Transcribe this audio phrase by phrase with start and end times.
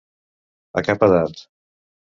[0.83, 1.47] A cap edat.